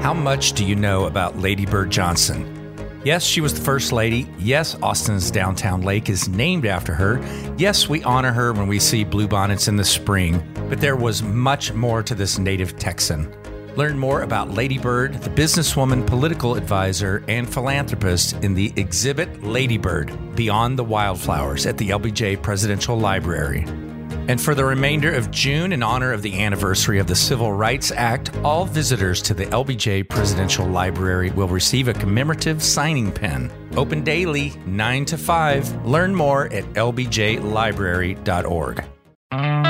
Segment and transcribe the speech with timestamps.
[0.00, 2.56] How much do you know about Lady Bird Johnson?
[3.04, 4.26] Yes, she was the first lady.
[4.38, 7.22] Yes, Austin's downtown lake is named after her.
[7.58, 10.42] Yes, we honor her when we see bluebonnets in the spring.
[10.70, 13.30] But there was much more to this native Texan.
[13.76, 19.76] Learn more about Lady Bird, the businesswoman, political advisor, and philanthropist in the exhibit Lady
[19.76, 23.66] Bird Beyond the Wildflowers at the LBJ Presidential Library.
[24.28, 27.90] And for the remainder of June, in honor of the anniversary of the Civil Rights
[27.90, 33.50] Act, all visitors to the LBJ Presidential Library will receive a commemorative signing pen.
[33.76, 35.86] Open daily, 9 to 5.
[35.86, 39.69] Learn more at lbjlibrary.org.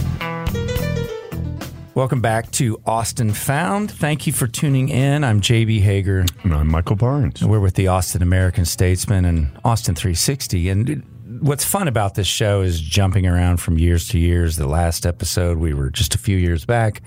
[1.93, 3.91] Welcome back to Austin Found.
[3.91, 5.25] Thank you for tuning in.
[5.25, 6.23] I'm JB Hager.
[6.43, 7.43] And I'm Michael Barnes.
[7.43, 10.69] We're with the Austin American Statesman and Austin 360.
[10.69, 11.03] And
[11.41, 14.55] what's fun about this show is jumping around from years to years.
[14.55, 17.01] The last episode, we were just a few years back.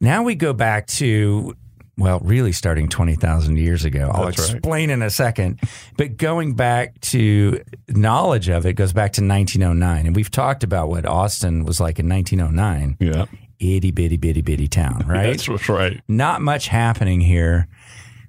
[0.00, 1.56] Now we go back to
[1.96, 4.10] well, really starting 20,000 years ago.
[4.12, 4.94] I'll That's explain right.
[4.94, 5.60] in a second.
[5.96, 10.06] But going back to knowledge of it goes back to 1909.
[10.06, 12.98] And we've talked about what Austin was like in 1909.
[13.00, 13.24] Yeah
[13.60, 15.38] itty bitty bitty bitty town, right?
[15.38, 16.00] That's right.
[16.08, 17.68] Not much happening here.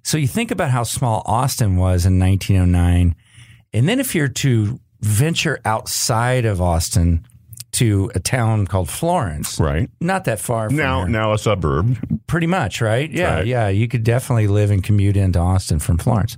[0.03, 3.15] So you think about how small Austin was in 1909,
[3.73, 7.25] and then if you're to venture outside of Austin
[7.71, 9.89] to a town called Florence, right?
[10.01, 10.69] Not that far.
[10.69, 11.09] now, here.
[11.09, 13.09] now a suburb, pretty much, right?
[13.11, 13.45] Yeah, right.
[13.47, 13.67] yeah.
[13.69, 16.37] You could definitely live and commute into Austin from Florence.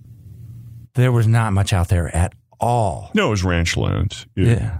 [0.95, 3.11] There was not much out there at all.
[3.13, 4.25] No, it was ranch land.
[4.35, 4.45] yeah.
[4.45, 4.77] yeah.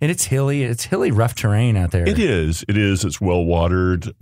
[0.00, 0.62] And it's hilly.
[0.62, 2.06] It's hilly, rough terrain out there.
[2.06, 2.64] It is.
[2.68, 3.04] It is.
[3.04, 4.12] It's well watered,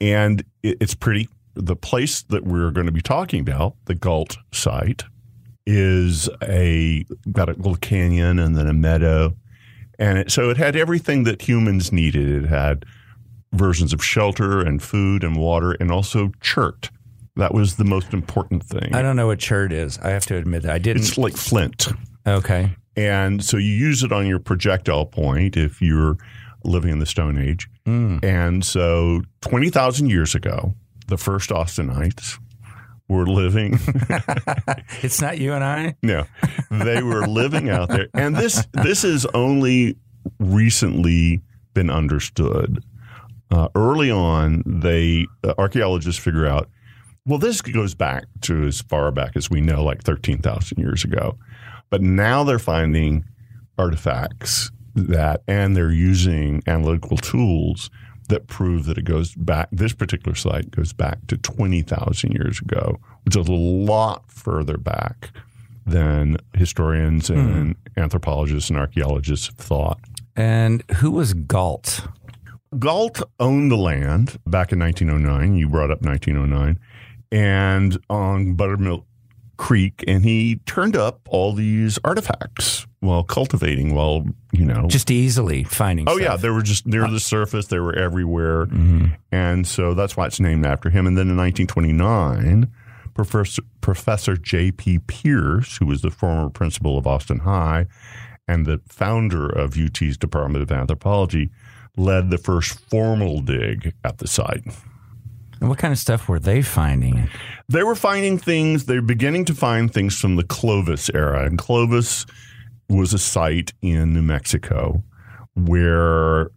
[0.00, 1.28] and it's pretty.
[1.54, 5.04] The place that we're going to be talking about, the Gault site,
[5.66, 9.36] is a got a little canyon and then a meadow,
[9.98, 12.44] and it, so it had everything that humans needed.
[12.44, 12.84] It had
[13.52, 16.90] versions of shelter and food and water, and also chert.
[17.36, 18.94] That was the most important thing.
[18.94, 19.98] I don't know what chert is.
[19.98, 21.02] I have to admit that I didn't.
[21.02, 21.88] It's like flint.
[22.26, 22.74] Okay.
[22.96, 26.16] And so you use it on your projectile point if you're
[26.64, 27.68] living in the Stone Age.
[27.86, 28.22] Mm.
[28.24, 30.74] And so 20,000 years ago,
[31.08, 32.38] the first Austinites
[33.08, 33.78] were living.
[35.02, 35.96] it's not you and I?
[36.02, 36.24] No.
[36.70, 38.08] They were living out there.
[38.14, 39.96] And this this has only
[40.38, 41.40] recently
[41.74, 42.82] been understood.
[43.50, 46.68] Uh, early on, they uh, archaeologists figure out
[47.24, 51.38] well, this goes back to as far back as we know, like 13,000 years ago.
[51.92, 53.26] But now they're finding
[53.76, 57.90] artifacts that, and they're using analytical tools
[58.30, 62.98] that prove that it goes back, this particular site goes back to 20,000 years ago,
[63.24, 65.32] which is a lot further back
[65.84, 67.34] than historians hmm.
[67.34, 68.02] and mm.
[68.02, 70.00] anthropologists and archaeologists have thought.
[70.34, 72.08] And who was Gault?
[72.78, 75.56] Gault owned the land back in 1909.
[75.56, 76.78] You brought up 1909.
[77.30, 79.04] And on Buttermilk
[79.62, 85.62] creek and he turned up all these artifacts while cultivating while you know just easily
[85.62, 86.16] finding stuff.
[86.16, 86.32] oh stuff.
[86.32, 89.06] yeah they were just near the surface they were everywhere mm-hmm.
[89.30, 92.72] and so that's why it's named after him and then in 1929
[93.14, 97.86] professor professor j.p pearce who was the former principal of austin high
[98.48, 101.52] and the founder of ut's department of anthropology
[101.96, 104.64] led the first formal dig at the site
[105.62, 107.28] and what kind of stuff were they finding?
[107.68, 111.46] They were finding things, they're beginning to find things from the Clovis era.
[111.46, 112.26] And Clovis
[112.88, 115.04] was a site in New Mexico
[115.54, 116.50] where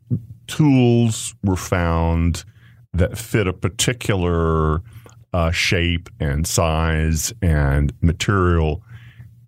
[0.47, 2.45] tools were found
[2.93, 4.81] that fit a particular
[5.33, 8.81] uh, shape and size and material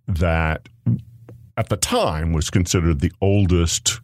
[0.08, 0.70] that
[1.58, 4.02] at the time was considered the oldest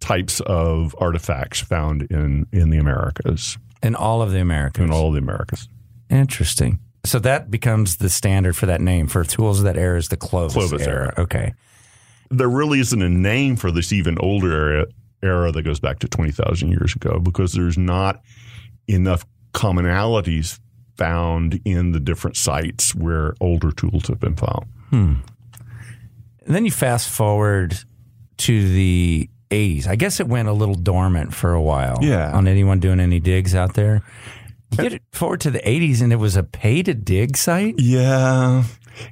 [0.00, 3.56] types of artifacts found in, in the Americas.
[3.84, 4.82] In all of the Americas.
[4.82, 5.68] In all of the Americas.
[6.10, 6.80] Interesting.
[7.04, 10.16] So that becomes the standard for that name for tools of that era is the
[10.16, 11.04] Clovis, Clovis era.
[11.04, 11.14] era.
[11.18, 11.54] Okay.
[12.30, 14.86] There really isn't a name for this even older era,
[15.22, 18.22] era that goes back to 20,000 years ago because there's not
[18.88, 20.58] enough commonalities
[20.96, 24.64] found in the different sites where older tools have been found.
[24.90, 25.14] Hmm.
[26.46, 27.76] And then you fast forward
[28.38, 29.86] to the 80s.
[29.86, 31.98] I guess it went a little dormant for a while.
[32.02, 32.32] Yeah.
[32.36, 34.02] On anyone doing any digs out there.
[34.78, 37.76] You get forward to the 80s and it was a pay to dig site?
[37.78, 38.64] Yeah.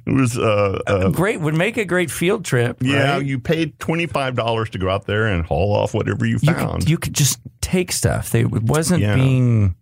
[0.05, 1.39] It was uh, uh, great.
[1.41, 2.77] Would make a great field trip.
[2.81, 3.25] yeah, right?
[3.25, 6.53] you paid twenty five dollars to go out there and haul off whatever you you
[6.53, 6.81] found.
[6.83, 8.29] could, you could just take stuff.
[8.29, 9.15] They, it wasn't Yeah.
[9.15, 9.75] being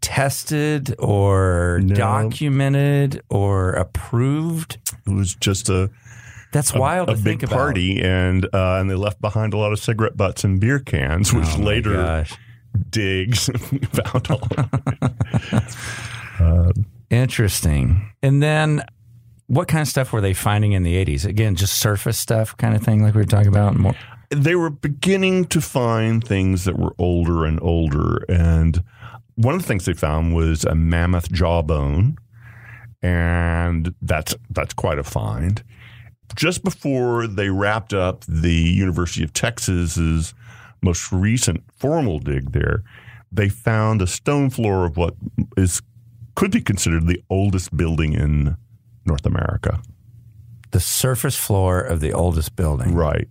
[0.00, 1.94] tested or No.
[1.94, 4.78] documented or approved.
[5.06, 5.90] it was just a
[6.52, 7.56] That's wild a to think big about.
[7.56, 11.32] party, and uh, and they left behind a lot of cigarette butts and beer cans,
[11.32, 12.34] which Oh later gosh.
[12.90, 13.46] digs
[13.92, 14.48] found all.
[17.10, 18.10] Interesting.
[18.22, 18.82] And then
[19.46, 21.24] what kind of stuff were they finding in the 80s?
[21.26, 23.76] Again, just surface stuff kind of thing like we were talking about?
[23.76, 23.94] More,
[24.30, 28.24] they were beginning to find things that were older and older.
[28.28, 28.82] And
[29.34, 32.16] one of the things they found was a mammoth jawbone.
[33.02, 35.62] And that's that's quite a find.
[36.36, 40.34] Just before they wrapped up the University of Texas's
[40.82, 42.82] most recent formal dig there,
[43.30, 45.14] they found a stone floor of what
[45.56, 45.82] is
[46.34, 48.56] could be considered the oldest building in
[49.04, 49.80] North America.
[50.72, 52.94] the surface floor of the oldest building.
[52.94, 53.28] Right.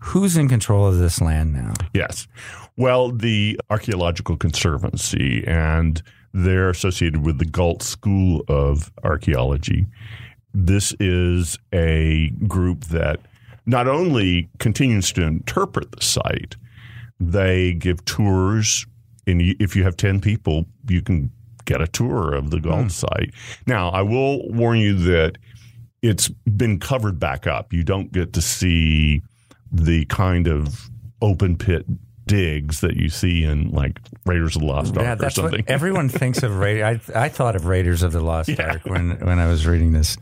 [0.00, 1.72] Who's in control of this land now?
[1.94, 2.28] Yes.
[2.76, 6.02] Well, the Archaeological Conservancy, and
[6.34, 9.86] they're associated with the Gault School of Archaeology.
[10.58, 13.20] This is a group that
[13.66, 16.56] not only continues to interpret the site,
[17.20, 18.86] they give tours.
[19.26, 21.30] And if you have 10 people, you can
[21.66, 22.88] get a tour of the Gault hmm.
[22.88, 23.34] site.
[23.66, 25.36] Now, I will warn you that
[26.00, 27.74] it's been covered back up.
[27.74, 29.20] You don't get to see
[29.70, 30.88] the kind of
[31.20, 31.84] open pit
[32.26, 35.64] digs that you see in like Raiders of the Lost Ark yeah, or something.
[35.68, 36.56] everyone thinks of.
[36.58, 39.92] Ra- I I thought of Raiders of the Lost Ark when when I was reading
[39.92, 40.16] this.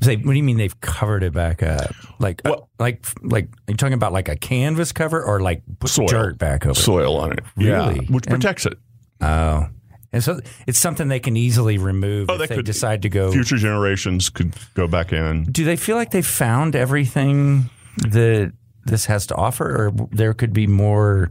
[0.00, 1.92] Say, what do you mean they've covered it back up?
[2.20, 3.46] Like, uh, like, like?
[3.68, 6.06] Are you talking about like a canvas cover or like put Soil.
[6.06, 6.70] dirt back over?
[6.70, 6.76] it?
[6.76, 8.06] Soil on it, yeah, Really?
[8.06, 8.78] which And- protects it.
[9.20, 9.66] Oh,
[10.12, 13.08] and so it's something they can easily remove Oh, if they they could- decide to
[13.08, 13.32] go.
[13.32, 15.44] Future generations could go back in.
[15.50, 18.52] Do they feel like they found everything that
[18.84, 21.30] this has to offer, or there could be more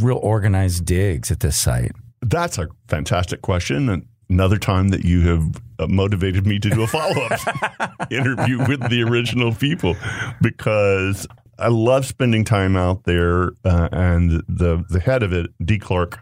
[0.00, 1.92] real organized digs at this site?
[2.20, 3.88] That's a fantastic question.
[3.88, 8.58] And another time that you have uh, motivated me to do a follow up interview
[8.66, 9.96] with the original people
[10.42, 11.26] because
[11.58, 13.52] I love spending time out there.
[13.64, 15.78] Uh, and the, the head of it, D.
[15.78, 16.18] Clark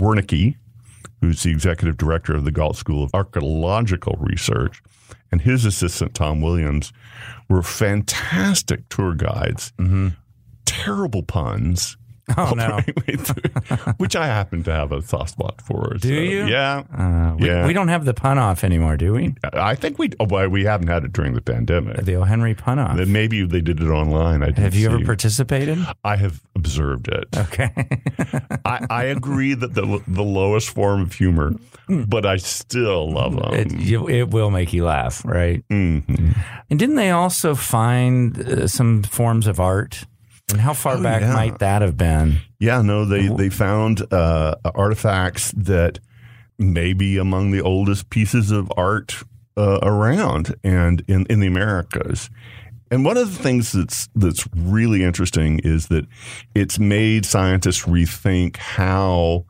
[0.00, 0.56] Wernecke,
[1.24, 4.82] who's the executive director of the Gault School of Archaeological Research,
[5.32, 6.92] and his assistant, Tom Williams,
[7.48, 9.72] were fantastic tour guides.
[9.78, 10.08] Mm-hmm.
[10.66, 11.96] Terrible puns.
[12.38, 12.80] Oh no!
[13.98, 15.94] which I happen to have a soft spot for.
[16.00, 16.46] Do you?
[16.46, 16.82] Yeah.
[16.96, 17.66] Uh, we, Yeah.
[17.66, 19.34] we don't have the pun off anymore, do we?
[19.52, 22.04] I think we, oh, well, we haven't had it during the pandemic.
[22.04, 22.22] The O.
[22.22, 22.96] Henry pun off.
[22.96, 24.42] Maybe they did it online.
[24.42, 25.78] I Have you ever participated?
[26.02, 27.24] I have observed it.
[27.36, 27.70] Okay.
[28.64, 31.52] I, I agree that the the lowest form of humor,
[31.88, 33.52] but I still love them.
[33.52, 35.62] it, it will make you laugh, right?
[35.68, 36.36] Mhm.
[36.70, 40.06] And didn't they also find uh, some forms of art?
[40.54, 41.32] And how far Oh, back yeah.
[41.34, 42.38] might that have been?
[42.60, 45.98] Yeah, no, they they found uh, artifacts that
[46.58, 49.16] may be among the oldest pieces of art
[49.56, 52.30] uh, around and in, in the Americas.
[52.90, 56.06] And one of the things that's that's really interesting is that
[56.54, 59.46] it's made scientists rethink how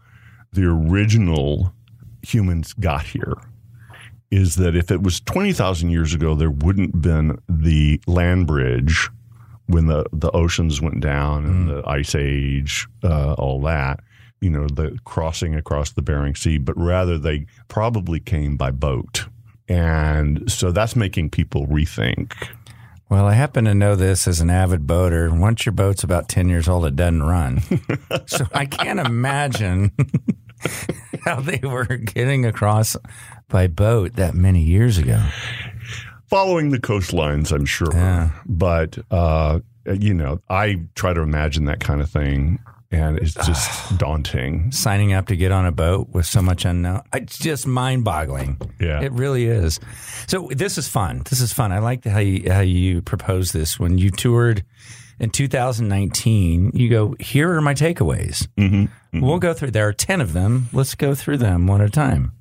[0.55, 1.75] the original
[2.23, 3.35] humans got here.
[4.31, 8.47] Is that if it was twenty thousand years ago, there wouldn't have been the land
[8.47, 9.11] bridge
[9.67, 14.01] when the, the oceans went down and the ice age, uh, all that,
[14.41, 19.27] you know, the crossing across the Bering Sea, but rather they probably came by boat.
[19.69, 22.35] And so that's making people rethink.
[23.09, 25.33] Well, I happen to know this as an avid boater.
[25.33, 27.61] Once your boat's about 10 years old, it doesn't run.
[28.27, 29.93] so I can't imagine
[31.25, 32.97] how they were getting across
[33.49, 35.23] by boat that many years ago.
[36.29, 37.93] Following the coastlines, I'm sure.
[37.93, 38.31] Yeah.
[38.47, 42.59] But, uh, you know, I try to imagine that kind of thing,
[42.91, 44.73] and it's just daunting.
[44.73, 47.03] Signing up to get on a boat with so much unknown.
[47.13, 48.61] It's just mind boggling.
[48.81, 49.03] Yeah.
[49.03, 49.81] It really is.
[50.27, 51.23] So this is fun.
[51.29, 51.73] This is fun.
[51.73, 54.65] I like how you, how you proposed this when you toured
[55.21, 56.73] in 2019.
[56.75, 58.49] You go, here are my takeaways.
[58.57, 59.21] Mm-hmm.
[59.21, 59.71] We'll go through.
[59.73, 60.69] There are 10 of them.
[60.73, 62.33] Let's go through them one at a time.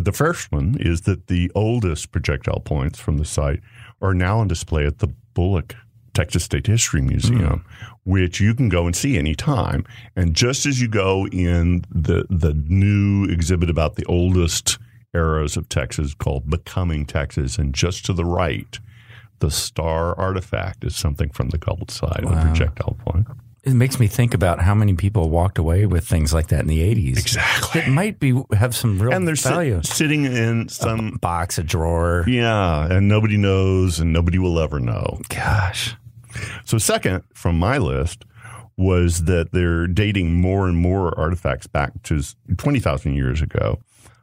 [0.00, 3.60] The first one is that the oldest projectile points from the site
[4.02, 5.76] are now on display at the Bullock
[6.14, 8.10] Texas State History Museum, hmm.
[8.10, 9.84] which you can go and see anytime.
[10.16, 14.78] And just as you go in the the new exhibit about the oldest
[15.14, 18.78] eras of Texas called Becoming Texas, and just to the right,
[19.38, 23.26] the star artifact is something from the Gault side of the projectile point.
[23.64, 26.66] It makes me think about how many people walked away with things like that in
[26.66, 27.18] the 80s.
[27.18, 27.80] Exactly.
[27.80, 29.80] It might be have some real and they're sit- value.
[29.82, 32.24] sitting in some Box, a drawer.
[32.28, 35.18] yeah, and nobody knows, and nobody will ever know.
[35.30, 35.96] Gosh.
[36.66, 38.24] So, second from my list
[38.76, 42.20] was that they're dating more and more artifacts back to
[42.56, 43.78] 20,000 years ago.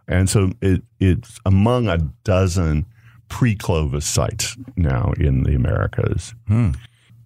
[0.07, 2.85] And so it, it's among a dozen
[3.29, 6.35] pre Clovis sites now in the Americas.
[6.47, 6.71] Hmm.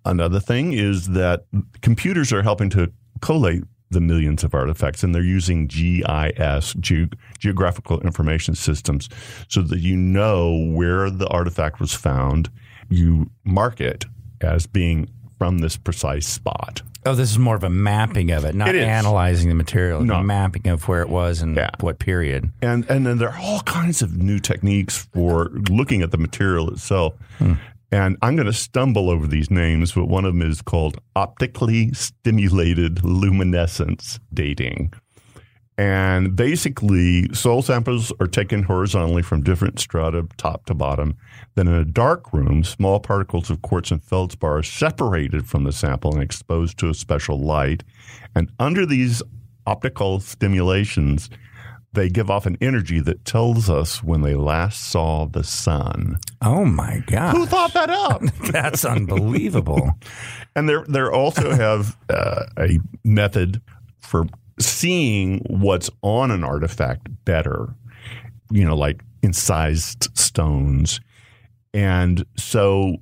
[0.06, 1.46] Another thing is that
[1.82, 7.10] computers are helping to collate the millions of artifacts, and they're using GIS, Ge-
[7.40, 9.10] Geographical Information Systems,
[9.48, 12.50] so that you know where the artifact was found.
[12.90, 14.06] You mark it
[14.42, 16.82] as being from this precise spot.
[17.08, 20.02] Oh, this is more of a mapping of it, not It analyzing the material.
[20.04, 20.24] No.
[20.24, 21.70] Mapping of where it was and Yeah.
[21.80, 22.52] what period.
[22.64, 26.72] And and then there are all kinds of new techniques for looking at the material
[26.72, 27.14] itself.
[27.38, 27.54] Hmm.
[27.96, 31.94] And I'm going to stumble over these names, but one of them is called optically
[31.94, 34.92] stimulated luminescence dating.
[35.78, 41.16] And basically, soil samples are taken horizontally from different strata, top to bottom.
[41.56, 45.72] Then, in a dark room, small particles of quartz and feldspar are separated from the
[45.72, 47.86] sample and exposed to a special light.
[48.36, 49.24] And under these
[49.66, 51.30] optical stimulations,
[51.96, 56.20] they give off an energy that tells us when they last saw the sun.
[56.42, 57.36] Oh my God.
[57.36, 58.22] Who thought that up?
[58.52, 59.92] That's unbelievable.
[60.58, 63.62] And they they also have uh, a method
[64.00, 64.26] for
[64.58, 67.76] seeing what's on an artifact better,
[68.50, 71.02] you know, like incised stones.
[71.74, 72.96] And so,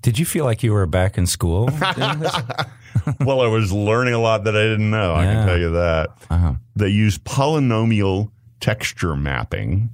[0.00, 1.66] Did you feel like you were back in school?
[3.20, 5.14] well, I was learning a lot that I didn't know.
[5.14, 6.08] I can tell you that.
[6.30, 6.54] Uh-huh.
[6.74, 8.30] They use polynomial
[8.64, 9.90] texture mapping,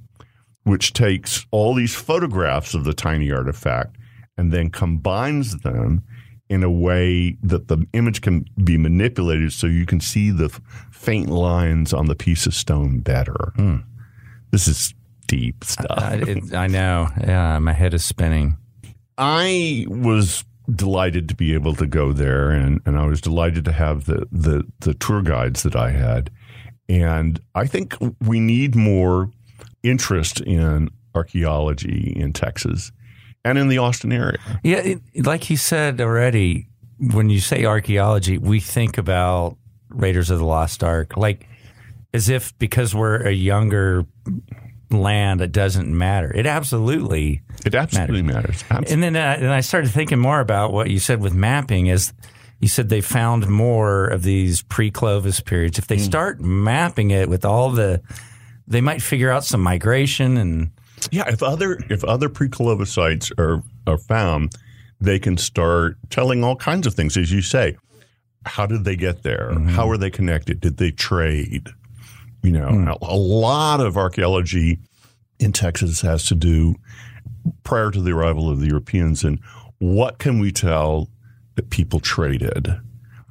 [0.63, 3.97] which takes all these photographs of the tiny artifact
[4.37, 6.01] and then combines them
[6.49, 10.47] in a way that the image can be manipulated so you can see the
[10.89, 13.51] faint lines on the piece of stone better.
[13.57, 13.77] Hmm.
[14.51, 14.93] This is
[15.27, 15.87] deep stuff.
[15.89, 17.09] I, it, I know.
[17.19, 18.55] Yeah, my head is spinning.
[19.17, 23.73] I was delighted to be able to go there, and, and I was delighted to
[23.73, 26.31] have the, the the tour guides that I had.
[26.91, 29.31] And I think we need more
[29.81, 32.91] interest in archaeology in Texas
[33.45, 34.37] and in the Austin area.
[34.63, 36.67] Yeah, it, like he said already,
[36.99, 39.57] when you say archaeology, we think about
[39.89, 41.47] Raiders of the Lost Ark, like
[42.13, 44.05] as if because we're a younger
[44.89, 46.31] land, it doesn't matter.
[46.35, 47.41] It absolutely.
[47.65, 48.63] It absolutely matters.
[48.69, 48.93] Absolutely.
[48.93, 52.11] And then uh, and I started thinking more about what you said with mapping is
[52.61, 55.79] you said they found more of these pre-Clovis periods.
[55.79, 56.03] If they hmm.
[56.03, 58.01] start mapping it with all the,
[58.67, 60.71] they might figure out some migration and
[61.11, 64.53] Yeah, if other if other pre-Clovis sites are are found,
[65.01, 67.75] they can start telling all kinds of things, as you say.
[68.45, 69.51] How did they get there?
[69.53, 69.69] Mm-hmm.
[69.69, 70.61] How are they connected?
[70.61, 71.69] Did they trade?
[72.43, 74.79] You know, a, a lot of archaeology
[75.39, 76.75] in Texas has to do
[77.63, 79.39] prior to the arrival of the Europeans and
[79.79, 81.09] what can we tell
[81.55, 82.79] that people traded?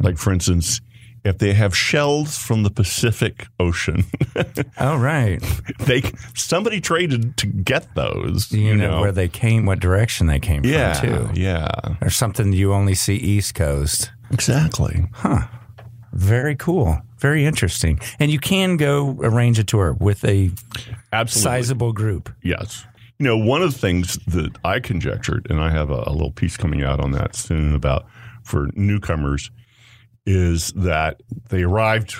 [0.01, 0.81] Like, for instance,
[1.25, 4.05] if they have shells from the Pacific Ocean,
[4.79, 5.39] oh right,
[5.81, 6.03] they
[6.35, 8.51] somebody traded to get those.
[8.53, 11.41] you, know, where they came, what direction they came yeah, from too.
[11.41, 14.11] yeah, or something you only see East Coast.
[14.31, 15.07] exactly.
[15.13, 15.47] Huh.
[16.13, 17.01] Very cool.
[17.19, 18.01] Very interesting.
[18.19, 20.51] And you can go arrange a tour with a
[21.13, 21.43] Absolutely.
[21.43, 22.31] sizable group.
[22.43, 22.85] Yes.
[23.21, 26.33] You know, one of the things that I conjectured, and I have a, a little
[26.33, 28.07] piece coming out on that soon about
[28.43, 29.51] for newcomers,
[30.25, 32.15] is that they arrived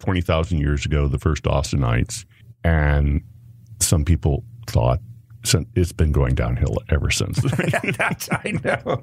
[0.00, 2.26] 20,000 years ago, the first Austinites,
[2.62, 3.22] and
[3.80, 5.00] some people thought
[5.74, 7.40] it's been going downhill ever since.
[7.98, 9.02] That's, I know.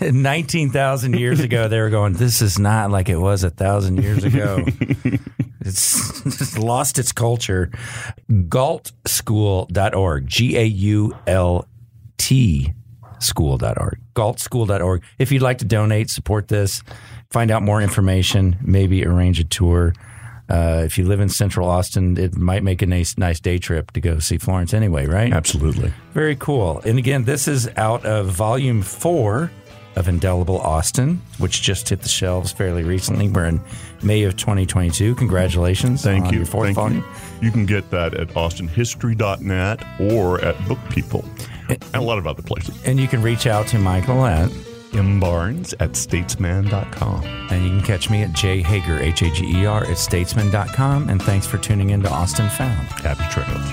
[0.10, 4.24] 19,000 years ago, they were going, this is not like it was a thousand years
[4.24, 4.64] ago.
[5.60, 6.05] it's,
[6.56, 7.70] it's lost its culture.
[8.30, 10.26] Gaultschool.org.
[10.26, 11.68] G A U L
[12.16, 12.72] T
[13.18, 13.98] school.org.
[14.14, 15.02] Gaultschool.org.
[15.18, 16.82] If you'd like to donate, support this,
[17.30, 19.94] find out more information, maybe arrange a tour.
[20.48, 23.90] Uh, if you live in central Austin, it might make a nice, nice day trip
[23.92, 25.32] to go see Florence anyway, right?
[25.32, 25.92] Absolutely.
[26.12, 26.80] Very cool.
[26.84, 29.50] And again, this is out of volume four
[29.96, 33.28] of Indelible Austin, which just hit the shelves fairly recently.
[33.28, 33.60] We're in
[34.02, 35.14] May of 2022.
[35.14, 36.02] Congratulations.
[36.02, 36.44] Thank you.
[36.44, 36.98] Fourth Thank volume.
[37.40, 37.46] you.
[37.46, 41.24] You can get that at austinhistory.net or at Book People
[41.68, 42.80] and a lot of other places.
[42.84, 44.50] And you can reach out to Michael at,
[44.92, 47.24] mbarnes at statesman.com.
[47.50, 51.08] and you can catch me at jhager, H A G E R, at statesman.com.
[51.08, 52.88] And thanks for tuning in to Austin Found.
[52.88, 53.72] Happy trails.